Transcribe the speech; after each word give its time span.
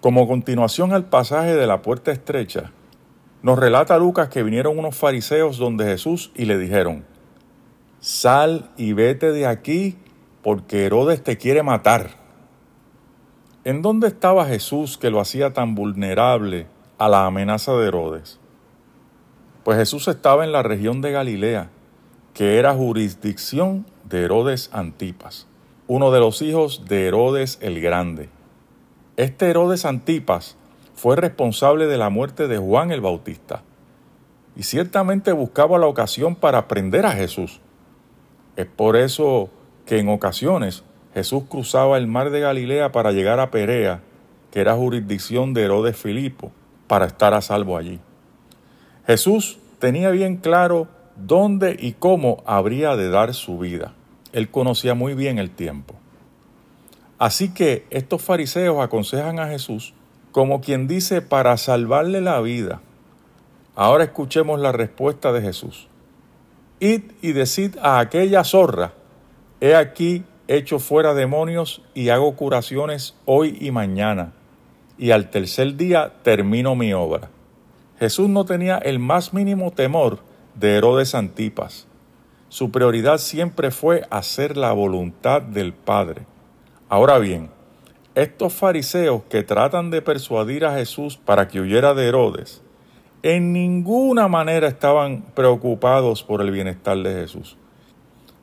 Como 0.00 0.28
continuación 0.28 0.92
al 0.92 1.06
pasaje 1.06 1.54
de 1.54 1.66
la 1.66 1.80
puerta 1.80 2.12
estrecha, 2.12 2.72
nos 3.42 3.58
relata 3.58 3.98
Lucas 3.98 4.28
que 4.28 4.42
vinieron 4.42 4.78
unos 4.78 4.96
fariseos 4.96 5.58
donde 5.58 5.86
Jesús 5.86 6.30
y 6.34 6.44
le 6.44 6.58
dijeron, 6.58 7.04
Sal 8.00 8.70
y 8.76 8.92
vete 8.92 9.32
de 9.32 9.46
aquí 9.46 9.96
porque 10.42 10.84
Herodes 10.84 11.22
te 11.22 11.38
quiere 11.38 11.62
matar. 11.62 12.10
¿En 13.64 13.80
dónde 13.80 14.08
estaba 14.08 14.44
Jesús 14.44 14.98
que 14.98 15.10
lo 15.10 15.20
hacía 15.20 15.54
tan 15.54 15.74
vulnerable 15.74 16.66
a 16.98 17.08
la 17.08 17.24
amenaza 17.24 17.72
de 17.72 17.88
Herodes? 17.88 18.38
Pues 19.64 19.78
Jesús 19.78 20.06
estaba 20.08 20.44
en 20.44 20.52
la 20.52 20.62
región 20.62 21.00
de 21.00 21.12
Galilea, 21.12 21.70
que 22.34 22.58
era 22.58 22.74
jurisdicción 22.74 23.86
de 24.04 24.24
Herodes 24.24 24.68
Antipas, 24.70 25.46
uno 25.86 26.10
de 26.10 26.20
los 26.20 26.40
hijos 26.40 26.86
de 26.88 27.06
Herodes 27.06 27.58
el 27.60 27.80
Grande. 27.80 28.30
Este 29.18 29.50
Herodes 29.50 29.84
Antipas 29.84 30.56
fue 30.94 31.14
responsable 31.14 31.86
de 31.86 31.98
la 31.98 32.08
muerte 32.08 32.48
de 32.48 32.56
Juan 32.56 32.90
el 32.90 33.02
Bautista 33.02 33.62
y 34.56 34.62
ciertamente 34.62 35.32
buscaba 35.32 35.78
la 35.78 35.86
ocasión 35.86 36.36
para 36.36 36.68
prender 36.68 37.04
a 37.04 37.12
Jesús. 37.12 37.60
Es 38.56 38.64
por 38.64 38.96
eso 38.96 39.50
que 39.84 39.98
en 39.98 40.08
ocasiones 40.08 40.84
Jesús 41.12 41.44
cruzaba 41.50 41.98
el 41.98 42.06
mar 42.06 42.30
de 42.30 42.40
Galilea 42.40 42.90
para 42.90 43.12
llegar 43.12 43.38
a 43.38 43.50
Perea, 43.50 44.00
que 44.52 44.60
era 44.60 44.76
jurisdicción 44.76 45.52
de 45.52 45.64
Herodes 45.64 45.98
Filipo, 45.98 46.50
para 46.86 47.04
estar 47.04 47.34
a 47.34 47.42
salvo 47.42 47.76
allí. 47.76 48.00
Jesús 49.06 49.58
tenía 49.80 50.08
bien 50.10 50.38
claro 50.38 50.88
dónde 51.16 51.76
y 51.78 51.92
cómo 51.92 52.42
habría 52.46 52.96
de 52.96 53.10
dar 53.10 53.34
su 53.34 53.58
vida. 53.58 53.92
Él 54.34 54.50
conocía 54.50 54.94
muy 54.94 55.14
bien 55.14 55.38
el 55.38 55.50
tiempo. 55.50 55.94
Así 57.18 57.54
que 57.54 57.86
estos 57.90 58.20
fariseos 58.20 58.82
aconsejan 58.82 59.38
a 59.38 59.48
Jesús 59.48 59.94
como 60.32 60.60
quien 60.60 60.88
dice 60.88 61.22
para 61.22 61.56
salvarle 61.56 62.20
la 62.20 62.40
vida. 62.40 62.80
Ahora 63.76 64.02
escuchemos 64.02 64.58
la 64.58 64.72
respuesta 64.72 65.32
de 65.32 65.40
Jesús. 65.40 65.86
Id 66.80 67.02
y 67.22 67.32
decid 67.32 67.76
a 67.80 68.00
aquella 68.00 68.42
zorra, 68.42 68.94
he 69.60 69.76
aquí 69.76 70.24
hecho 70.48 70.80
fuera 70.80 71.14
demonios 71.14 71.82
y 71.94 72.08
hago 72.08 72.34
curaciones 72.34 73.14
hoy 73.26 73.56
y 73.60 73.70
mañana, 73.70 74.32
y 74.98 75.12
al 75.12 75.30
tercer 75.30 75.76
día 75.76 76.14
termino 76.24 76.74
mi 76.74 76.92
obra. 76.92 77.30
Jesús 78.00 78.28
no 78.28 78.44
tenía 78.44 78.78
el 78.78 78.98
más 78.98 79.32
mínimo 79.32 79.70
temor 79.70 80.18
de 80.56 80.74
Herodes 80.76 81.14
Antipas. 81.14 81.86
Su 82.48 82.70
prioridad 82.70 83.18
siempre 83.18 83.70
fue 83.70 84.06
hacer 84.10 84.56
la 84.56 84.72
voluntad 84.72 85.42
del 85.42 85.72
Padre. 85.72 86.26
Ahora 86.88 87.18
bien, 87.18 87.50
estos 88.14 88.52
fariseos 88.52 89.22
que 89.28 89.42
tratan 89.42 89.90
de 89.90 90.00
persuadir 90.00 90.64
a 90.64 90.74
Jesús 90.76 91.16
para 91.16 91.48
que 91.48 91.60
huyera 91.60 91.94
de 91.94 92.06
Herodes, 92.06 92.62
en 93.24 93.52
ninguna 93.52 94.28
manera 94.28 94.68
estaban 94.68 95.22
preocupados 95.34 96.22
por 96.22 96.40
el 96.40 96.50
bienestar 96.50 96.98
de 96.98 97.14
Jesús, 97.14 97.56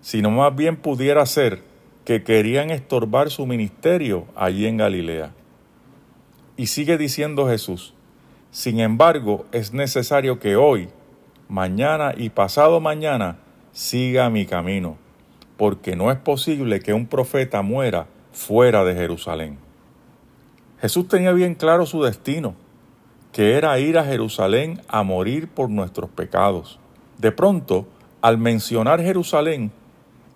sino 0.02 0.32
más 0.32 0.56
bien 0.56 0.76
pudiera 0.76 1.26
ser 1.26 1.62
que 2.04 2.24
querían 2.24 2.72
estorbar 2.72 3.30
su 3.30 3.46
ministerio 3.46 4.26
allí 4.36 4.66
en 4.66 4.78
Galilea. 4.78 5.32
Y 6.58 6.68
sigue 6.68 6.98
diciendo 6.98 7.48
Jesús, 7.48 7.94
sin 8.50 8.80
embargo, 8.80 9.46
es 9.52 9.72
necesario 9.72 10.40
que 10.40 10.58
hoy, 10.58 10.90
mañana 11.48 12.14
y 12.18 12.30
pasado 12.30 12.82
mañana 12.82 13.38
siga 13.72 14.30
mi 14.30 14.46
camino, 14.46 14.98
porque 15.58 15.96
no 15.96 16.12
es 16.12 16.18
posible 16.18 16.80
que 16.80 16.94
un 16.94 17.08
profeta 17.08 17.62
muera 17.62 18.08
fuera 18.32 18.84
de 18.84 18.96
Jerusalén. 18.96 19.58
Jesús 20.80 21.08
tenía 21.08 21.32
bien 21.32 21.56
claro 21.56 21.86
su 21.86 22.02
destino, 22.04 22.56
que 23.32 23.54
era 23.54 23.78
ir 23.80 23.98
a 23.98 24.04
Jerusalén 24.04 24.82
a 24.88 25.04
morir 25.04 25.48
por 25.48 25.70
nuestros 25.70 26.10
pecados. 26.10 26.80
De 27.18 27.32
pronto, 27.32 27.88
al 28.22 28.38
mencionar 28.38 29.02
Jerusalén, 29.02 29.72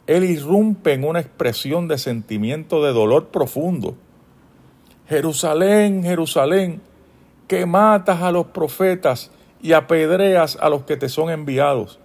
él 0.07 0.23
irrumpe 0.23 0.93
en 0.93 1.03
una 1.03 1.19
expresión 1.19 1.87
de 1.87 1.97
sentimiento 1.97 2.83
de 2.83 2.93
dolor 2.93 3.29
profundo. 3.29 3.95
Jerusalén, 5.09 6.03
Jerusalén, 6.03 6.81
que 7.47 7.65
matas 7.65 8.21
a 8.21 8.31
los 8.31 8.47
profetas 8.47 9.31
y 9.61 9.73
apedreas 9.73 10.57
a 10.61 10.69
los 10.69 10.83
que 10.83 10.97
te 10.97 11.09
son 11.09 11.31
enviados. 11.31 11.99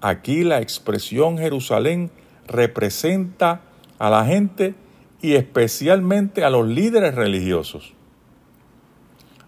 Aquí 0.00 0.44
la 0.44 0.60
expresión 0.60 1.38
Jerusalén 1.38 2.10
representa 2.46 3.62
a 3.98 4.10
la 4.10 4.24
gente 4.24 4.74
y 5.20 5.34
especialmente 5.34 6.44
a 6.44 6.50
los 6.50 6.66
líderes 6.66 7.14
religiosos. 7.14 7.94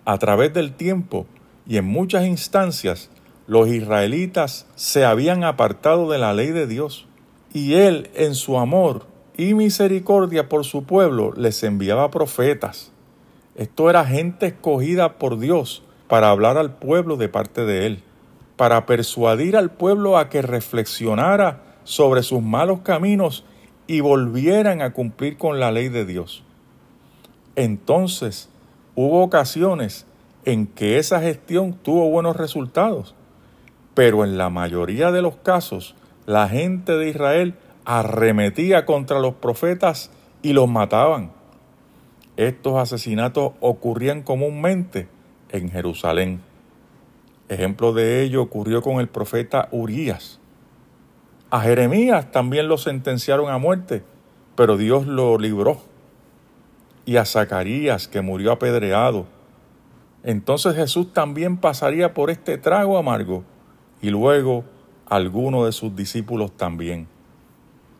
A 0.05 0.19
través 0.19 0.53
del 0.53 0.73
tiempo 0.73 1.27
y 1.67 1.77
en 1.77 1.85
muchas 1.85 2.27
instancias, 2.27 3.11
los 3.47 3.69
israelitas 3.69 4.67
se 4.75 5.05
habían 5.05 5.45
apartado 5.45 6.11
de 6.11 6.19
la 6.19 6.35
ley 6.35 6.49
de 6.49 6.67
Dios 6.67 7.07
y 7.53 7.75
Él 7.75 8.11
en 8.15 8.35
su 8.35 8.59
amor 8.59 9.07
y 9.37 9.55
misericordia 9.55 10.49
por 10.49 10.65
su 10.65 10.85
pueblo 10.85 11.33
les 11.37 11.63
enviaba 11.63 12.11
profetas. 12.11 12.93
Esto 13.55 13.91
era 13.91 14.05
gente 14.05 14.47
escogida 14.47 15.19
por 15.19 15.39
Dios 15.39 15.83
para 16.09 16.31
hablar 16.31 16.59
al 16.59 16.75
pueblo 16.75 17.17
de 17.17 17.29
parte 17.29 17.65
de 17.65 17.87
Él, 17.87 18.03
para 18.61 18.85
persuadir 18.85 19.57
al 19.57 19.71
pueblo 19.71 20.19
a 20.19 20.29
que 20.29 20.43
reflexionara 20.43 21.63
sobre 21.85 22.23
sus 22.23 22.43
malos 22.43 22.81
caminos 22.81 23.47
y 23.87 24.01
volvieran 24.01 24.83
a 24.83 24.93
cumplir 24.93 25.39
con 25.39 25.61
la 25.61 25.73
ley 25.73 25.89
de 25.89 26.05
Dios. 26.05 26.45
Entonces, 27.57 28.51
hubo 28.95 29.23
ocasiones 29.23 30.05
en 30.45 30.67
que 30.67 30.99
esa 30.99 31.23
gestión 31.23 31.73
tuvo 31.73 32.11
buenos 32.11 32.37
resultados, 32.37 33.15
pero 33.95 34.27
en 34.27 34.37
la 34.37 34.51
mayoría 34.51 35.11
de 35.11 35.23
los 35.23 35.37
casos, 35.37 35.95
la 36.27 36.47
gente 36.47 36.99
de 36.99 37.09
Israel 37.09 37.55
arremetía 37.87 38.85
contra 38.85 39.21
los 39.21 39.37
profetas 39.37 40.11
y 40.43 40.53
los 40.53 40.69
mataban. 40.69 41.33
Estos 42.37 42.77
asesinatos 42.77 43.53
ocurrían 43.61 44.21
comúnmente 44.21 45.09
en 45.49 45.71
Jerusalén. 45.71 46.50
Ejemplo 47.51 47.93
de 47.93 48.23
ello 48.23 48.43
ocurrió 48.43 48.81
con 48.81 49.01
el 49.01 49.09
profeta 49.09 49.69
Urías. 49.73 50.39
A 51.51 51.61
Jeremías 51.63 52.31
también 52.31 52.69
lo 52.69 52.79
sentenciaron 52.79 53.51
a 53.51 53.59
muerte, 53.59 54.05
pero 54.55 54.77
Dios 54.77 55.09
lo 55.09 55.37
libró. 55.37 55.81
Y 57.05 57.17
a 57.17 57.25
Zacarías, 57.25 58.07
que 58.07 58.21
murió 58.21 58.53
apedreado. 58.53 59.27
Entonces 60.23 60.77
Jesús 60.77 61.13
también 61.13 61.57
pasaría 61.57 62.15
por 62.15 62.31
este 62.31 62.57
trago 62.57 62.97
amargo, 62.97 63.43
y 64.01 64.11
luego 64.11 64.63
alguno 65.07 65.65
de 65.65 65.73
sus 65.73 65.97
discípulos 65.97 66.57
también. 66.57 67.09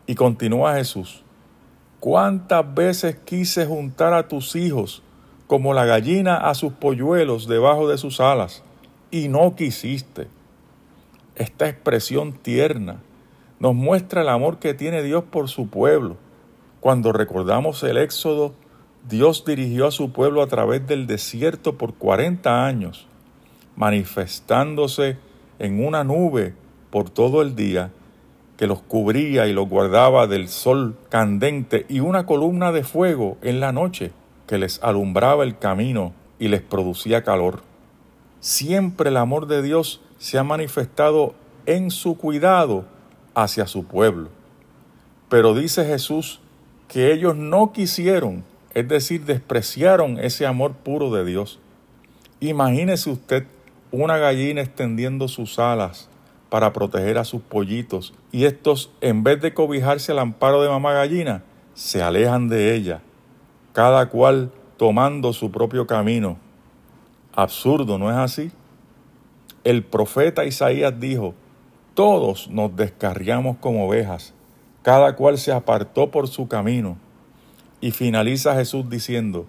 Y 0.07 0.15
continúa 0.15 0.75
Jesús, 0.75 1.25
¿cuántas 1.99 2.73
veces 2.73 3.17
quise 3.25 3.65
juntar 3.65 4.13
a 4.13 4.29
tus 4.29 4.55
hijos 4.55 5.03
como 5.45 5.73
la 5.73 5.83
gallina 5.83 6.37
a 6.37 6.55
sus 6.55 6.71
polluelos 6.71 7.49
debajo 7.49 7.89
de 7.89 7.97
sus 7.97 8.21
alas, 8.21 8.63
y 9.11 9.27
no 9.27 9.55
quisiste. 9.55 10.27
Esta 11.35 11.67
expresión 11.67 12.33
tierna 12.33 13.01
nos 13.59 13.75
muestra 13.75 14.21
el 14.21 14.29
amor 14.29 14.57
que 14.57 14.73
tiene 14.73 15.03
Dios 15.03 15.23
por 15.25 15.49
su 15.49 15.67
pueblo. 15.67 16.17
Cuando 16.79 17.11
recordamos 17.11 17.83
el 17.83 17.97
Éxodo, 17.97 18.55
Dios 19.07 19.45
dirigió 19.45 19.87
a 19.87 19.91
su 19.91 20.11
pueblo 20.11 20.41
a 20.41 20.47
través 20.47 20.87
del 20.87 21.05
desierto 21.05 21.77
por 21.77 21.93
40 21.93 22.65
años, 22.65 23.07
manifestándose 23.75 25.17
en 25.59 25.85
una 25.85 26.03
nube 26.03 26.55
por 26.89 27.09
todo 27.09 27.41
el 27.41 27.55
día 27.55 27.91
que 28.57 28.67
los 28.67 28.81
cubría 28.81 29.47
y 29.47 29.53
los 29.53 29.67
guardaba 29.67 30.27
del 30.27 30.47
sol 30.47 30.95
candente 31.09 31.85
y 31.89 31.99
una 31.99 32.25
columna 32.25 32.71
de 32.71 32.83
fuego 32.83 33.37
en 33.41 33.59
la 33.59 33.71
noche 33.71 34.11
que 34.45 34.57
les 34.59 34.81
alumbraba 34.83 35.43
el 35.43 35.57
camino 35.57 36.13
y 36.37 36.47
les 36.47 36.61
producía 36.61 37.23
calor. 37.23 37.70
Siempre 38.41 39.09
el 39.09 39.17
amor 39.17 39.47
de 39.47 39.61
Dios 39.61 40.01
se 40.17 40.37
ha 40.37 40.43
manifestado 40.43 41.33
en 41.65 41.91
su 41.91 42.17
cuidado 42.17 42.83
hacia 43.33 43.67
su 43.67 43.85
pueblo. 43.85 44.27
Pero 45.29 45.55
dice 45.55 45.85
Jesús 45.85 46.41
que 46.89 47.13
ellos 47.13 47.37
no 47.37 47.71
quisieron, 47.71 48.43
es 48.73 48.87
decir, 48.89 49.23
despreciaron 49.23 50.19
ese 50.19 50.45
amor 50.45 50.73
puro 50.73 51.09
de 51.09 51.23
Dios. 51.23 51.59
Imagínese 52.41 53.09
usted 53.09 53.45
una 53.91 54.17
gallina 54.17 54.61
extendiendo 54.61 55.29
sus 55.29 55.59
alas 55.59 56.09
para 56.49 56.73
proteger 56.73 57.17
a 57.17 57.23
sus 57.23 57.41
pollitos 57.41 58.13
y 58.31 58.43
estos, 58.43 58.91
en 58.99 59.23
vez 59.23 59.39
de 59.41 59.53
cobijarse 59.53 60.11
al 60.11 60.19
amparo 60.19 60.61
de 60.61 60.67
mamá 60.67 60.91
gallina, 60.91 61.43
se 61.73 62.01
alejan 62.01 62.49
de 62.49 62.75
ella 62.75 63.01
cada 63.73 64.09
cual 64.09 64.51
tomando 64.77 65.33
su 65.33 65.51
propio 65.51 65.87
camino. 65.87 66.37
Absurdo, 67.35 67.97
¿no 67.97 68.09
es 68.09 68.17
así? 68.17 68.51
El 69.63 69.83
profeta 69.83 70.43
Isaías 70.43 70.99
dijo, 70.99 71.33
todos 71.93 72.49
nos 72.49 72.75
descarriamos 72.75 73.57
como 73.57 73.87
ovejas, 73.87 74.33
cada 74.81 75.15
cual 75.15 75.37
se 75.37 75.51
apartó 75.51 76.09
por 76.09 76.27
su 76.27 76.47
camino. 76.47 76.97
Y 77.79 77.91
finaliza 77.91 78.55
Jesús 78.55 78.89
diciendo, 78.89 79.45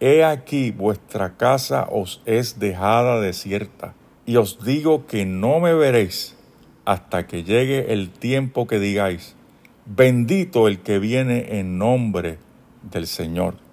He 0.00 0.24
aquí 0.24 0.70
vuestra 0.70 1.36
casa 1.36 1.88
os 1.90 2.22
es 2.24 2.58
dejada 2.58 3.20
desierta, 3.20 3.94
y 4.26 4.36
os 4.36 4.64
digo 4.64 5.06
que 5.06 5.24
no 5.24 5.60
me 5.60 5.74
veréis 5.74 6.36
hasta 6.84 7.26
que 7.26 7.44
llegue 7.44 7.92
el 7.92 8.10
tiempo 8.10 8.66
que 8.66 8.78
digáis, 8.78 9.34
bendito 9.84 10.68
el 10.68 10.80
que 10.80 10.98
viene 10.98 11.58
en 11.58 11.78
nombre 11.78 12.38
del 12.82 13.06
Señor. 13.06 13.67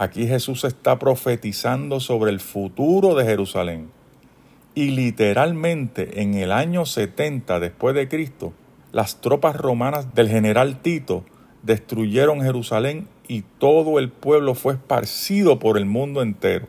Aquí 0.00 0.26
Jesús 0.26 0.64
está 0.64 0.98
profetizando 0.98 2.00
sobre 2.00 2.30
el 2.30 2.40
futuro 2.40 3.14
de 3.14 3.26
Jerusalén. 3.26 3.90
Y 4.74 4.92
literalmente 4.92 6.22
en 6.22 6.32
el 6.32 6.52
año 6.52 6.86
70 6.86 7.60
después 7.60 7.94
de 7.94 8.08
Cristo, 8.08 8.54
las 8.92 9.20
tropas 9.20 9.56
romanas 9.56 10.14
del 10.14 10.30
general 10.30 10.80
Tito 10.80 11.26
destruyeron 11.62 12.40
Jerusalén 12.40 13.08
y 13.28 13.42
todo 13.58 13.98
el 13.98 14.08
pueblo 14.08 14.54
fue 14.54 14.72
esparcido 14.72 15.58
por 15.58 15.76
el 15.76 15.84
mundo 15.84 16.22
entero. 16.22 16.66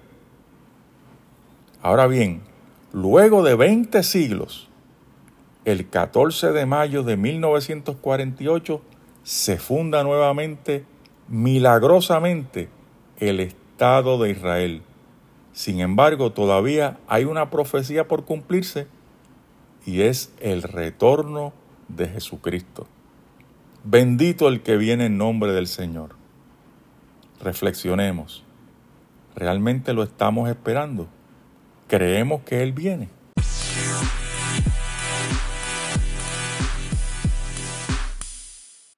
Ahora 1.82 2.08
bien, 2.08 2.42
luego 2.92 3.44
de 3.44 3.56
20 3.56 4.04
siglos, 4.04 4.68
el 5.64 5.88
14 5.88 6.52
de 6.52 6.66
mayo 6.66 7.04
de 7.04 7.16
1948 7.16 8.82
se 9.24 9.58
funda 9.58 10.04
nuevamente, 10.04 10.84
milagrosamente, 11.30 12.68
el 13.22 13.40
Estado 13.40 14.18
de 14.22 14.32
Israel. 14.32 14.82
Sin 15.54 15.80
embargo, 15.80 16.32
todavía 16.32 16.98
hay 17.08 17.26
una 17.26 17.50
profecía 17.50 18.08
por 18.08 18.26
cumplirse 18.26 18.88
y 19.86 20.02
es 20.02 20.34
el 20.40 20.64
retorno 20.64 21.54
de 21.88 22.08
Jesucristo. 22.08 22.88
Bendito 23.84 24.48
el 24.48 24.62
que 24.62 24.76
viene 24.76 25.06
en 25.06 25.18
nombre 25.18 25.54
del 25.54 25.68
Señor. 25.68 26.16
Reflexionemos. 27.40 28.44
¿Realmente 29.36 29.94
lo 29.94 30.04
estamos 30.04 30.50
esperando? 30.50 31.08
¿Creemos 31.88 32.42
que 32.42 32.64
Él 32.64 32.74
viene? 32.74 33.10